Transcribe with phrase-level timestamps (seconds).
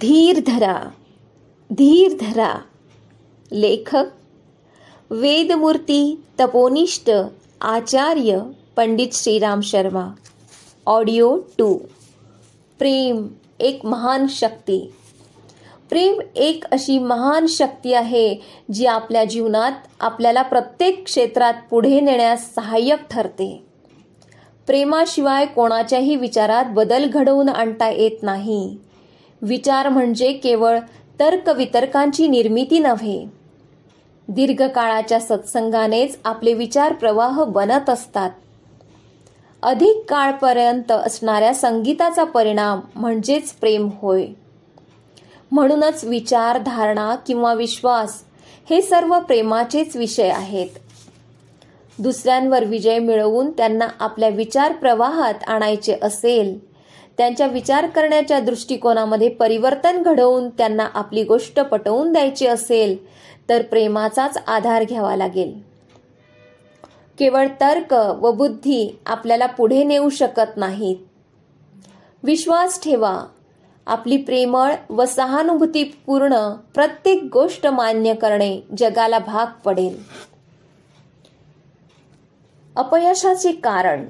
[0.00, 0.88] धीर धरा
[1.70, 2.60] धीर धरा.
[3.52, 4.04] लेखक
[5.10, 7.10] वेदमूर्ती तपोनिष्ठ
[7.60, 8.42] आचार्य
[8.76, 10.06] पंडित श्रीराम शर्मा.
[10.86, 11.74] Audio two.
[12.78, 13.26] प्रेम
[13.60, 14.92] एक महान शक्ती.
[15.88, 18.36] प्रेम एक अशी महान शक्ती आहे
[18.72, 23.64] जी आपल्या जीवनात आपल्याला प्रत्येक क्षेत्रात पुढे नेण्यास सहाय्यक ठरते.
[24.66, 28.76] प्रेमाशिवाय कोणाच्याही विचारात बदल घडवून आणता येत नाही.
[29.42, 30.78] विचार म्हणजे केवळ
[31.20, 33.26] तर्कवितर्कांची निर्मिती नव्हे.
[34.28, 38.30] दीर्घकाळाच्या सत्संगानेच आपले विचार प्रवाह बनत असतात.
[39.62, 44.26] अधिक काळपर्यंत असणाऱ्या संगीताचा परिणाम म्हणजेच प्रेम होय.
[45.52, 48.22] म्हणूनच विचार धारणा किंवा विश्वास
[48.70, 50.68] हे सर्व प्रेमाचेच विषय आहेत.
[51.98, 56.71] दुसऱ्यांवर विजय मिळवून त्यांना आपल्या विचार प्रवाहात आणायचे असेल
[57.18, 63.06] त्यांच्या विचार करण्याच्या दृष्टिकोनामध्ये परिवर्तन घडवून त्यांना आपली गोष्ट पटवून द्यायची असेल
[63.48, 65.72] तर प्रेमाचाच आधार घ्यावा लागेल.
[67.18, 70.96] केवळ तर्क व बुद्धी आपल्याला पुढे नेऊ शकत नाहीत.
[72.22, 73.24] विश्वास ठेवा.
[73.86, 80.02] आपली प्रेमळ व सहानुभूतीपूर्ण प्रत्येक गोष्ट मान्य करणे जगाला भाग पडेल.
[82.76, 84.04] अपयशाचे कारण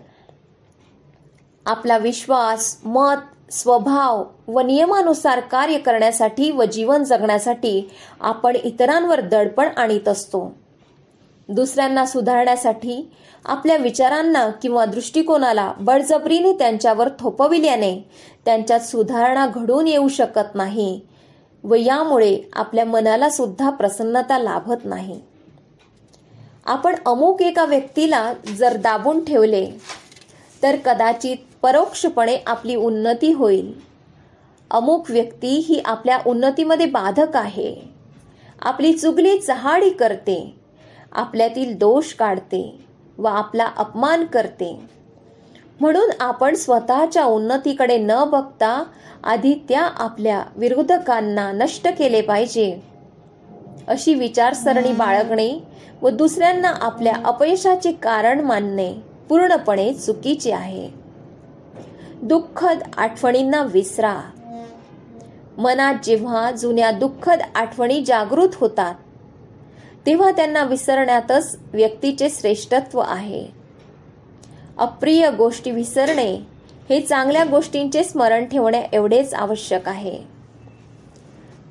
[1.67, 10.09] आपला विश्वास मत स्वभाव व नियमानुसार कार्य करण्यासाठी व जीवन जगण्यासाठी आपण इतरांवर दडपण आणीत
[10.09, 10.53] असतो.
[11.49, 13.13] दुसऱ्यांना सुधारण्यासाठी
[13.45, 17.95] आपल्या विचारांना किंवा दृष्टिकोनाला बळजबरीने त्यांच्यावर थोपविल्याने
[18.45, 21.01] त्यांच्यात सुधारणा घडून येऊ शकत नाही
[21.65, 25.21] व यामुळे आपल्या मनाला सुद्धा प्रसन्नता लाभत नाही.
[26.65, 29.67] आपण अमुक एका व्यक्तीला जर दाबून ठेवले
[30.63, 33.73] तर कदाचित परोक्षपणे आपली उन्नती होईल.
[34.71, 37.77] अमुक व्यक्ती ही आपल्या उन्नतीमध्ये बाधक आहे.
[38.63, 40.55] आपली चुगली चहाडी करते.
[41.13, 42.85] आपल्यातील दोष काढते
[43.19, 44.81] व आपला अपमान करते.
[45.81, 48.85] म्हणून आपण स्वतःच्या उन्नतीकडे न बघता
[49.25, 52.81] आधी त्या आपल्या विरोधकांना नष्ट केले पाहिजे.
[53.89, 55.65] अशी विचारसरणी बाळगणे
[56.03, 58.95] व दुसऱ्यांना आपल्या अपयशाचे कारण मानणे
[59.29, 61.02] पूर्णपणे चुकीचे आहे.
[62.23, 64.21] दुःखद आठवणींना विसरा.
[65.59, 68.95] मनात जेव्हा जुन्या दुःखद आठवणी जागृत होतात
[70.07, 73.47] तेव्हा त्यांना विसरण्यातच व्यक्तीचे श्रेष्ठत्व आहे.
[74.79, 76.33] अप्रिय गोष्टी विसरणे
[76.89, 80.19] हे चांगल्या गोष्टींचे स्मरण ठेवणे एवढेच आवश्यक आहे.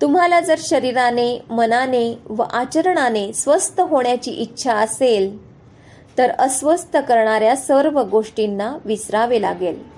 [0.01, 5.37] तुम्हाला जर शरीराने मनाने व आचरणाने स्वस्थ होण्याची इच्छा असेल
[6.17, 9.90] तर अस्वस्थ करणाऱ्या सर्व गोष्टींना विसरावे लागेल.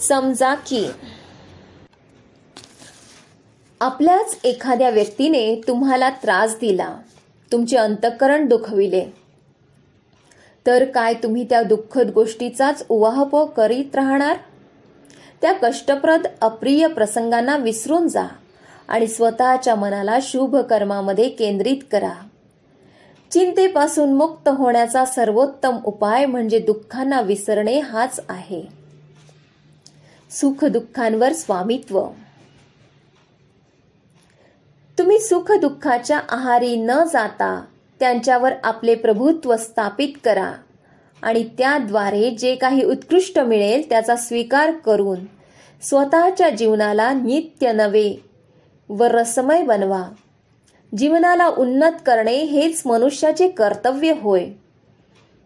[0.00, 0.86] समजा की
[3.80, 6.96] आपल्याच एखाद्या व्यक्तीने तुम्हाला त्रास दिला
[7.52, 9.04] तुमचे अंतःकरण दुखविले
[10.66, 14.36] तर काय तुम्ही त्या दुःखद गोष्टीचाच उवाहपोह करीत राहणार?
[15.42, 18.26] त्या कष्टप्रद अप्रिय प्रसंगांना विसरून जा
[18.88, 22.12] आणि स्वतःच्या मनाला शुभ कर्मामध्ये केंद्रित करा.
[23.30, 28.79] चिंतेपासून मुक्त होण्याचा सर्वोत्तम उपाय म्हणजे दुःखांना विसरणे हाच आहे.
[30.30, 32.06] सुख दुःखांवर स्वामित्व.
[34.98, 37.64] तुम्ही सुख दुःखाच्या आहारी न जाता
[38.00, 40.52] त्यांच्यावर आपले प्रभुत्व स्थापित करा
[41.22, 45.18] आणि त्याद्वारे जे काही उत्कृष्ट मिळेल त्याचा स्वीकार करून
[45.82, 48.24] स्वतःच्या जीवनाला नित्य नवे
[48.88, 50.02] व रसमय बनवा.
[50.98, 54.46] जीवनाला उन्नत करणे हेच मनुष्याचे कर्तव्य होय.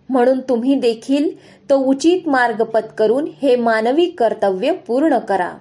[0.08, 1.28] म्हणून तुम्ही देखील
[1.70, 5.52] तो उचित मार्ग पत्करून हे मानवी कर्तव्य पूर्ण करा.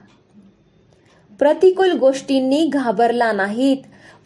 [1.39, 3.77] प्रतिकूल गोष्टींनी घाबरला नाहीत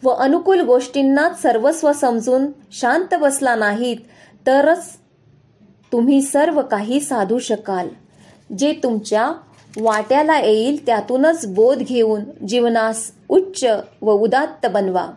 [0.02, 3.96] व अनुकूल गोष्टींना सर्वस्व समजून शांत बसला नाहीत
[4.46, 4.84] तरच
[5.92, 7.88] तुम्ही सर्व काही साधू शकाल.
[8.58, 9.32] जे तुमच्या
[9.80, 13.64] वाट्याला येईल त्यातूनच बोध घेऊन जीवनास उच्च
[14.02, 15.10] व उदात्त बनवा.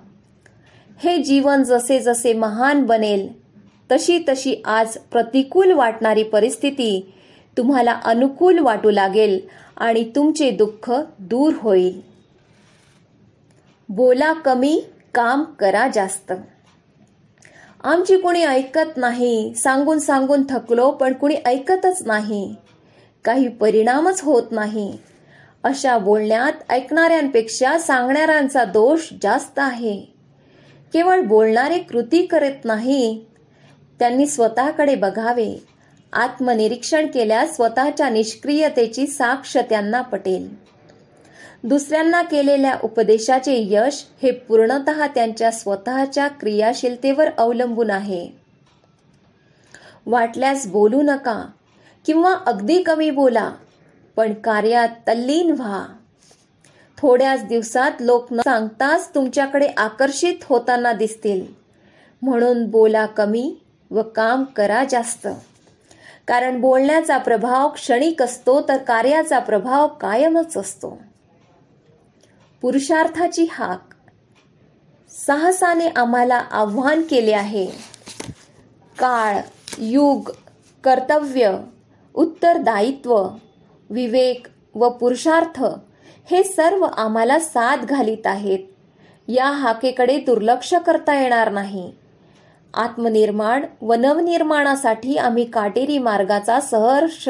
[1.03, 3.40] हे जीवन जसे जसे महान बनेल
[3.91, 7.13] तशी तशी आज प्रतिकूल वाटणारी परिस्थिती
[7.57, 9.39] तुम्हाला अनुकूल वाटू लागेल
[9.77, 12.01] आणि तुमचे दुःख दूर होईल.
[13.89, 14.83] बोला कमी
[15.13, 16.33] काम करा जास्त.
[17.83, 22.55] आमची कुणी ऐकत नाही सांगून सांगून थकलो पण कुणी ऐकतच नाही.
[23.25, 24.97] काही परिणामच होत नाही.
[25.63, 30.01] अशा बोलण्यात ऐकणाऱ्यांपेक्षा सांगणाऱ्यांचा दोष जास्त आहे.
[30.93, 33.25] केवळ बोलणारे कृती करत नाही
[34.01, 35.63] त्यांनी स्वतःकडे बघावे.
[36.13, 40.55] आत्मनिरीक्षण केल्यास स्वतःच्या निष्क्रियतेची साक्ष त्यांना पटेल.
[41.63, 48.29] दुसऱ्यांना केलेल्या उपदेशाचे यश हे पूर्णत त्यांच्या स्वतःच्या क्रियाशीलतेवर अवलंबून आहे.
[50.05, 51.45] वाटल्यास बोलू नका
[52.05, 53.51] किंवा अगदी कमी बोला
[54.15, 55.85] पण कार्यात तल्लीन व्हा.
[56.97, 61.45] थोड्याच दिवसात लोक न सांगताच तुमच्याकडे आकर्षित होताना दिसतील.
[62.21, 63.55] म्हणून बोला कमी
[63.91, 65.27] व काम करा जास्त.
[66.27, 70.99] कारण बोलण्याचा प्रभाव क्षणिक असतो तर कार्याचा प्रभाव कायमच असतो.
[72.61, 73.93] पुरुषार्थाची हाक.
[75.09, 77.65] साहसाने आम्हाला आव्हान केले आहे.
[78.99, 79.37] काळ
[79.77, 80.31] युग
[80.83, 81.57] कर्तव्य
[82.13, 83.27] उत्तरदायित्व
[83.89, 85.63] विवेक व पुरुषार्थ
[86.31, 88.59] हे सर्व आम्हाला साथ घालीत आहेत.
[89.27, 91.91] या हाकेकडे दुर्लक्ष करता येणार नाही.
[92.73, 97.29] आत्मनिर्माण व नवनिर्माणासाठी आम्ही काटेरी मार्गाचा सहर्ष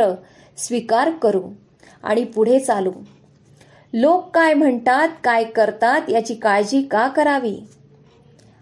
[0.58, 1.42] स्वीकार करू
[2.04, 2.92] आणि पुढे चालू.
[3.94, 7.58] लोक काय म्हणतात काय करतात याची काळजी का करावी?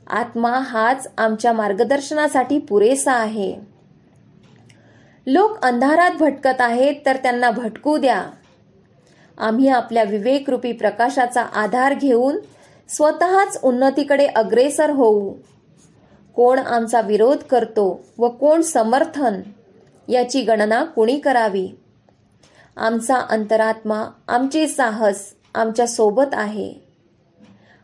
[0.07, 3.55] आत्मा हाच आमच्या मार्गदर्शनासाठी पुरेसा आहे.
[5.27, 8.25] लोक अंधारात भटकत आहेत तर त्यांना भटकू द्या.
[9.37, 12.37] आम्ही आपल्या विवेकरूपी प्रकाशाचा आधार घेऊन
[12.89, 15.33] स्वतःच उन्नतीकडे अग्रेसर होऊ.
[16.35, 19.41] कोण आमचा विरोध करतो व कोण समर्थन
[20.07, 21.69] याची गणना कुणी करावी?
[22.77, 26.73] आमचा अंतरात्मा आमचे साहस आमच्यासोबत आहे.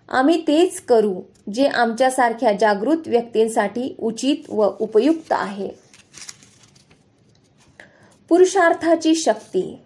[0.09, 1.21] आम्ही तेच करू
[1.53, 5.69] जे आमच्यासारख्या जागृत व्यक्तींसाठी उचित व उपयुक्त आहे.
[8.29, 9.79] पुरुषार्थाची शक्ती.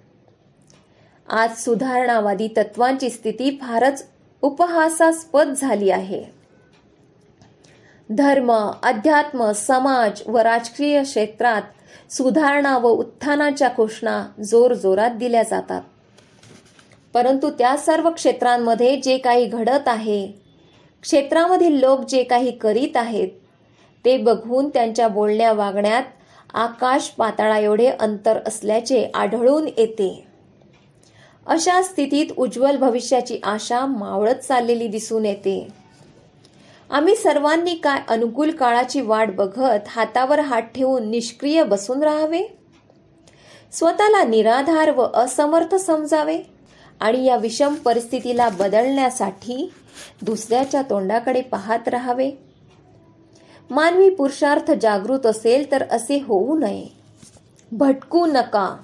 [1.29, 4.05] आज सुधारणावादी तत्वांची स्थिती फारच
[4.41, 6.38] उपहासास्पद झाली आहे.
[8.11, 8.51] धर्म
[8.83, 11.61] अध्यात्म समाज व राजकीय क्षेत्रात
[12.11, 15.81] सुधारणा व उत्थानाच्या घोषणा जोर जोरात दिल्या जातात.
[17.13, 20.27] परंतु त्या सर्व क्षेत्रांमध्ये जे काही घडत आहे
[21.01, 23.27] क्षेत्रामधील लोक जे काही करीत आहेत
[24.05, 26.03] ते बघून त्यांच्या बोलण्या वागण्यात
[26.53, 30.23] आकाश पाताळा एवढे अंतर असल्याचे आढळून येते.
[31.47, 35.88] अशा स्थितीत उज्ज्वल भविष्याची आशा मावळत चाललेली दिसून येते.
[36.89, 42.41] आम्ही सर्वांनी काय अनुकूल काळाची वाट बघत हातावर हात ठेवून निष्क्रिय बसून राहावे?
[43.71, 46.39] स्वतःला निराधार व असमर्थ समजावे?
[46.99, 49.73] आणि या विषम परिस्थितीला बदलण्यासाठी
[50.21, 52.31] दुसऱ्याच्या तोंडाकडे पाहत राहावे?
[53.69, 56.87] मानवी पुरुषार्थ जागृत असेल तर असे होऊ नये.
[57.71, 58.77] भटकू नका.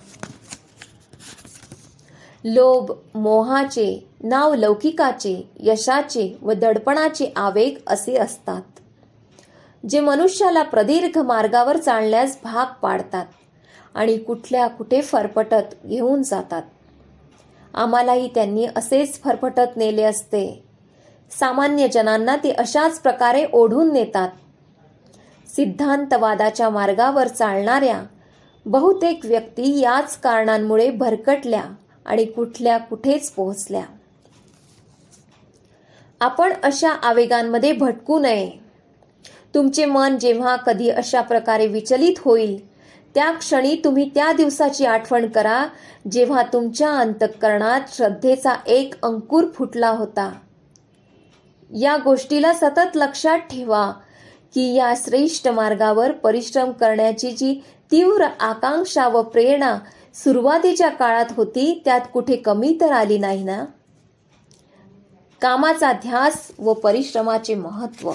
[2.48, 8.62] लोभ मोहाचे नाव लौकिकाचे यशाचे व दडपणाचे आवेग असे असतात.
[9.90, 13.26] जे मनुष्याला प्रदीर्घ मार्गावर चालण्यास भाग पाडतात
[13.96, 16.62] आणि कुठल्या कुठे फरफटत घेऊन जातात.
[17.74, 20.64] आम्हालाही त्यांनी असेच फरफटत नेले असते.
[21.40, 24.30] सामान्य जनांना ते अशाच प्रकारे ओढून नेतात.
[25.48, 28.04] सिद्धांतवादाच्या मार्गावर चालणाऱ्या
[28.66, 31.64] बहुतेक व्यक्ती याच कारणांमुळे भरकटल्या
[32.06, 33.84] आणि कुठल्या कुठेच पोहोचल्या.
[36.20, 38.52] आपण अशा आवेगांमध्ये भटकू नये.
[39.54, 42.76] तुमचे मन जेव्हा कधी अशा प्रकारे विचलित होईल
[43.16, 45.66] त्या क्षणी तुम्ही त्या दिवसाची आठवण करा
[46.12, 50.32] जेव्हा तुमच्या अंतःकरणात श्रद्धेचा एक अंकुर फुटला होता.
[51.80, 53.92] या गोष्टीला सतत लक्षात ठेवा
[54.54, 59.80] की या श्रेष्ठ मार्गावर परिश्रम करण्याची जी तीव्र आकांक्षा व प्रेरणा
[60.16, 63.66] सुरुवातीच्या काळात होती त्यात कुठे कमी तर आली नाही ना?
[65.42, 68.12] कामाचा ध्यास व परिश्रमाचे महत्त्व.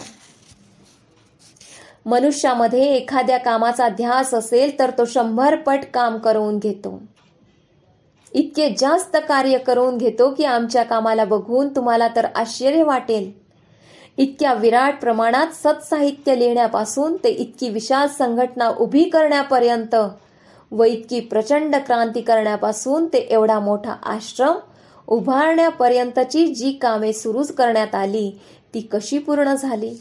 [2.06, 7.00] मनुष्यामध्ये एखाद्या कामाचा ध्यास असेल तर तो शंभर पट काम करून घेतो.
[8.32, 13.30] इतके जास्त कार्य करून घेतो की आमच्या कामाला बघून तुम्हाला तर आश्चर्य वाटेल.
[14.18, 19.96] इतक्या विराट प्रमाणात सत्साहित्य लिहिण्यापासून ते इतकी विशाल संघटना उभी करण्यापर्यंत
[20.72, 24.56] व इतकी प्रचंड क्रांती करण्यापासून ते एवढा मोठा आश्रम
[25.06, 28.40] उभारण्यापर्यंतची जी कामे सुरू करण्यात आली
[28.74, 29.94] ती कशी पूर्ण झाली?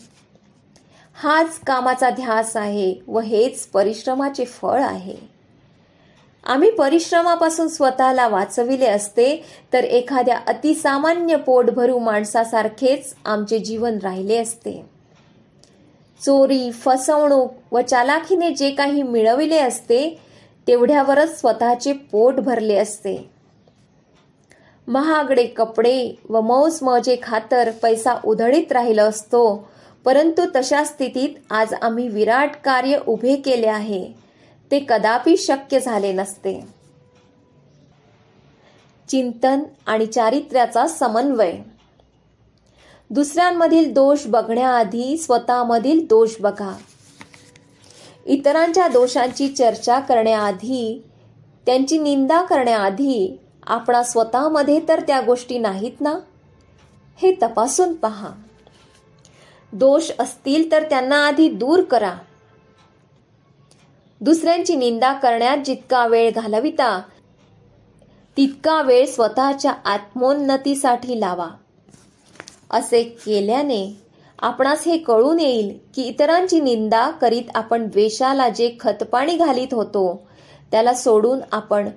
[1.14, 5.16] हाच कामाचा ध्यास आहे व हेच परिश्रमाचे फळ आहे.
[6.44, 14.86] आम्ही परिश्रमापासून स्वतःला वाचविले असते तर एखाद्या अतिसामान्य पोटभरू माणसासारखेच आमचे जीवन राहिले असते.
[16.26, 20.29] चोरी फसवणूक व चालाखीने जे काही मिळविले असते
[20.70, 23.30] तेवढ्यावरच स्वतःचे पोट भरले असते.
[24.88, 29.70] महागडे कपडे व मौज मजे खातर पैसा उधळीत राहिला असतो
[30.06, 34.10] परंतु तशा स्थितीत आज आम्ही विराट कार्य उभे केले आहे.
[34.72, 36.66] ते कदापि शक्य झाले नसते.
[39.10, 41.54] चिंतन आणि चारित्र्याचा समन्वय.
[43.10, 46.78] दुसऱ्यांमधील दोष बघण्याआधी स्वतःमधील दोष बघा.
[48.30, 51.04] इतरांच्या दोषांची चर्चा करण्याआधी
[51.66, 56.14] त्यांची निंदा करण्याआधी आपणा स्वतःमध्ये तर त्या गोष्टी नाहीत ना?
[57.18, 58.30] हे तपासून पहा.
[59.74, 62.14] दोष असतील तर त्यांना आधी दूर करा.
[64.22, 67.02] दुसऱ्यांची निंदा करण्यात जितका वेळ घालविता
[68.38, 71.50] तितका वेळ स्वतःच्या आत्मोन्नतीसाठी लावा.
[72.70, 74.09] असे केल्याने
[74.42, 80.28] आपणास हे कळून येईल की इतरांची निंदा करीत आपण द्वेषाला जे खतपाणी घालीत होतो
[80.72, 81.90] त्याला सोडून आपण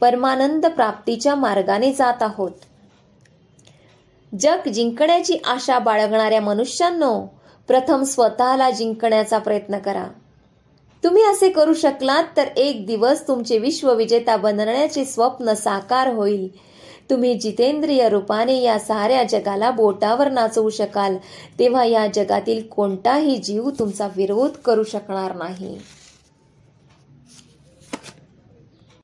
[0.00, 2.50] परमानंद प्राप्तीच्या मार्गाने जात आहोत.
[4.40, 7.20] जग जिंकण्याची आशा बाळगणाऱ्या मनुष्यांनो
[7.68, 10.06] प्रथम स्वतःला जिंकण्याचा प्रयत्न करा.
[11.04, 16.48] तुम्ही असे करू शकलात तर एक दिवस तुमचे विश्वविजेता बनण्याचे स्वप्न साकार होईल.
[17.10, 21.16] तुम्ही जितेंद्रिय रूपाने या साऱ्या जगाला बोटावर नाचवू शकाल
[21.58, 25.76] तेव्हा या जगातील कोणताही जीव तुमचा विरोध करू शकणार नाही.